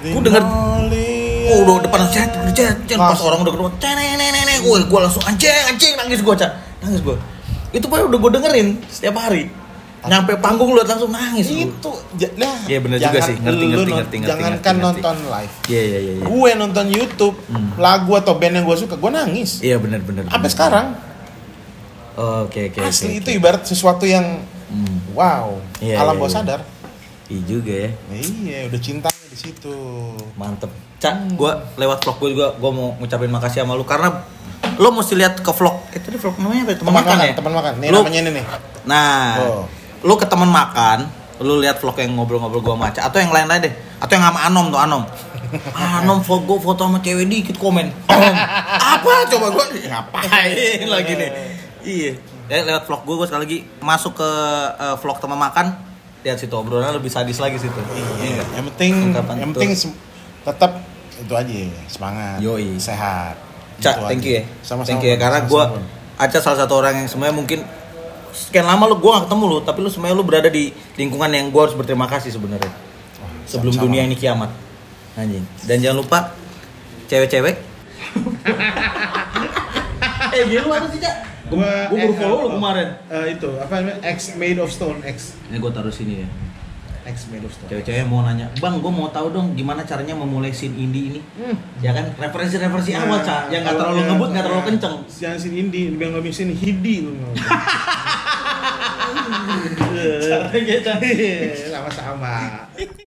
Gua 0.00 0.22
denger-. 0.22 0.46
Oh, 1.48 1.58
udah 1.64 1.74
depan 1.80 2.00
cet, 2.12 2.28
cet, 2.52 2.76
cet, 2.84 2.98
pas 2.98 3.16
orang 3.22 3.40
udah 3.40 3.52
kedua, 3.52 3.70
nenek, 3.80 4.60
gue, 4.60 4.78
gue 4.84 5.00
langsung 5.00 5.24
anjing, 5.24 5.48
anjing, 5.66 5.94
nangis 5.96 6.20
gue, 6.20 6.34
cak, 6.36 6.52
nangis 6.84 7.00
gue. 7.00 7.16
Itu 7.70 7.86
padahal 7.86 8.12
udah 8.12 8.18
gue 8.18 8.30
dengerin 8.36 8.68
setiap 8.86 9.16
hari. 9.16 9.48
Nyampe 10.00 10.40
panggung 10.40 10.72
lu 10.72 10.80
langsung 10.80 11.12
nangis 11.12 11.44
itu 11.46 11.90
lah. 12.40 12.56
Iya, 12.64 12.80
bener 12.80 12.96
juga 12.96 13.20
sih. 13.20 13.36
Ngerti, 13.36 13.64
ngerti, 13.68 13.92
ngerti, 13.92 13.92
ngerti, 13.92 14.16
Jangankan 14.24 14.56
ngerti, 14.56 14.64
ngerti. 14.64 14.80
nonton 14.80 15.16
live. 15.28 15.54
Iya 15.68 15.82
iya 15.82 15.98
iya. 16.00 16.12
iya. 16.16 16.24
Gue 16.24 16.50
nonton 16.56 16.84
YouTube 16.88 17.36
Hmm. 17.52 17.70
lagu 17.76 18.12
atau 18.16 18.32
band 18.34 18.54
yang 18.56 18.64
gue 18.64 18.76
suka, 18.80 18.96
gue 18.96 19.10
nangis. 19.12 19.60
Iya 19.60 19.76
bener 19.76 20.00
bener. 20.00 20.24
Sampai 20.24 20.40
bener. 20.40 20.52
sekarang 20.52 20.86
Oh, 22.16 22.44
Oke 22.44 22.68
oke. 22.68 22.80
oke, 22.80 22.90
asli 22.90 23.16
itu 23.16 23.32
ibarat 23.32 23.64
sesuatu 23.64 24.04
yang 24.04 24.44
Hmm. 24.70 25.02
wow, 25.12 25.58
Iya, 25.82 25.98
alam 25.98 26.14
iya, 26.14 26.20
bawah 26.20 26.30
sadar. 26.30 26.60
Iya 27.26 27.40
juga 27.42 27.72
ya. 27.74 27.90
Iya, 28.12 28.58
udah 28.70 28.80
cintanya 28.80 29.09
di 29.30 29.36
situ. 29.38 29.74
Mantep. 30.34 30.70
Cak, 30.98 31.32
gue 31.32 31.52
lewat 31.78 31.98
vlog 32.02 32.16
gue 32.18 32.30
juga 32.34 32.46
gue 32.52 32.70
mau 32.74 32.92
ngucapin 32.98 33.30
makasih 33.30 33.62
sama 33.64 33.72
lu 33.72 33.86
karena 33.86 34.26
lo 34.76 34.90
mesti 34.90 35.14
lihat 35.14 35.38
ke 35.38 35.50
vlog. 35.54 35.80
Eh 35.94 36.00
tadi 36.02 36.18
vlog 36.18 36.36
namanya 36.36 36.66
apa? 36.66 36.72
ya? 36.74 36.78
Teman 36.82 36.92
makan, 36.92 37.08
makan, 37.08 37.24
ya. 37.24 37.34
teman 37.38 37.52
makan. 37.54 37.72
Nih 37.78 37.88
Lu- 37.88 38.02
namanya 38.02 38.20
ini 38.20 38.30
nih. 38.36 38.44
Nah, 38.84 39.16
Oh. 39.40 39.64
lu 40.02 40.14
ke 40.18 40.26
teman 40.26 40.50
makan, 40.50 41.08
lu 41.40 41.62
lihat 41.62 41.78
vlog 41.80 41.96
yang 41.96 42.12
ngobrol-ngobrol 42.18 42.60
gua 42.60 42.74
sama 42.76 42.86
Aca 42.90 43.00
atau 43.06 43.18
yang 43.22 43.32
lain-lain 43.32 43.70
deh. 43.70 43.74
Atau 44.02 44.12
yang 44.18 44.26
sama 44.28 44.40
Anom 44.44 44.66
tuh 44.68 44.80
Anom. 44.82 45.02
Anom 46.02 46.18
foto 46.20 46.42
gua 46.44 46.58
foto 46.60 46.82
sama 46.84 46.98
cewek 47.00 47.24
dikit 47.24 47.56
komen. 47.56 47.86
Om, 48.10 48.34
apa 48.76 49.10
coba 49.30 49.46
gua 49.48 49.64
ngapain 49.70 50.84
lagi 50.90 51.12
nih? 51.16 51.30
Iya. 51.80 52.12
Ya, 52.50 52.66
lewat 52.66 52.82
vlog 52.84 53.02
gua, 53.06 53.14
gua 53.22 53.26
sekali 53.30 53.42
lagi 53.46 53.58
masuk 53.80 54.18
ke 54.20 54.30
eh, 54.76 54.96
vlog 55.00 55.16
teman 55.16 55.38
makan, 55.38 55.70
lihat 56.20 56.36
situ 56.36 56.52
obrolannya 56.52 57.00
lebih 57.00 57.08
sadis 57.08 57.40
lagi 57.40 57.56
situ. 57.56 57.80
Iya, 58.20 58.44
yang 58.56 58.64
penting 58.72 58.92
Ungkapan 59.12 59.34
yang 59.40 59.52
penting 59.56 59.72
tetap 60.40 60.72
itu 61.20 61.34
aja 61.36 61.52
semangat, 61.88 62.40
Yoi. 62.40 62.80
sehat. 62.80 63.36
Cak, 63.80 63.96
thank 64.08 64.24
aja. 64.24 64.28
you 64.28 64.36
ya. 64.40 64.44
Sama-sama. 64.60 64.88
thank 64.88 65.04
you 65.04 65.12
ya 65.12 65.16
karena 65.20 65.40
gua 65.48 65.64
Aca 66.20 66.36
salah 66.36 66.64
satu 66.64 66.76
orang 66.76 67.00
yang 67.00 67.08
sebenarnya 67.08 67.32
mungkin 67.32 67.64
sekian 68.36 68.68
lama 68.68 68.92
lu 68.92 69.00
gua 69.00 69.20
gak 69.20 69.32
ketemu 69.32 69.44
lu, 69.48 69.58
tapi 69.64 69.78
lu 69.80 69.88
sebenarnya 69.88 70.16
lu 70.20 70.24
berada 70.24 70.52
di 70.52 70.68
lingkungan 71.00 71.32
yang 71.32 71.48
gua 71.48 71.68
harus 71.68 71.76
berterima 71.76 72.04
kasih 72.04 72.28
sebenarnya. 72.28 72.68
Sebelum 73.48 73.72
sama-sama. 73.72 73.84
dunia 73.88 74.04
ini 74.04 74.16
kiamat. 74.20 74.52
Anjing. 75.16 75.44
Dan 75.64 75.80
jangan 75.80 76.04
lupa 76.04 76.36
cewek-cewek. 77.08 77.56
eh, 80.36 80.44
dia 80.44 80.60
lu 80.60 80.70
ada 80.70 80.86
sih, 80.92 81.00
Cak? 81.00 81.29
Gua 81.50 81.90
Gua 81.90 81.98
baru 81.98 82.06
eh, 82.06 82.16
follow 82.16 82.38
lu 82.38 82.46
eh, 82.46 82.52
kemarin. 82.54 82.88
eh, 83.08 83.26
itu 83.34 83.50
apa 83.58 83.72
namanya? 83.76 83.96
X 84.08 84.18
made 84.34 84.56
of 84.56 84.70
stone, 84.70 85.02
X. 85.02 85.34
Ini 85.46 85.58
gua 85.58 85.70
taruh 85.70 85.90
sini 85.90 86.22
ya. 86.22 86.28
X 87.02 87.26
made 87.26 87.42
of 87.42 87.50
stone. 87.50 87.66
Cewek-cewek 87.66 88.06
mau 88.06 88.22
nanya, 88.22 88.46
"Bang, 88.56 88.78
gua 88.78 88.88
mau 88.88 89.08
tahu 89.08 89.30
dong 89.30 89.52
gimana 89.52 89.82
caranya 89.82 90.14
memulai 90.14 90.50
scene 90.50 90.78
indie 90.78 91.10
ini." 91.10 91.20
Ya 91.80 91.90
kan, 91.90 92.14
referensi-referensi 92.14 92.92
Nah, 92.92 93.02
awal, 93.02 93.18
Cak, 93.20 93.42
yang 93.48 93.62
gak 93.62 93.72
kalau 93.72 93.82
terlalu 93.90 94.02
ngebut, 94.06 94.28
gak 94.30 94.44
terlalu 94.46 94.62
kenceng. 94.68 94.94
Yang 95.18 95.36
sini 95.42 95.56
indie, 95.60 95.84
bilang 95.90 96.12
ngomong 96.14 96.30
sini 96.30 96.54
hidi 96.54 97.02
lu. 97.02 97.12
Caranya, 100.22 100.76
Cak. 100.80 100.98
Sama-sama. 101.66 102.34